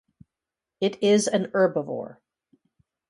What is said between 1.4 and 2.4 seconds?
herbivore.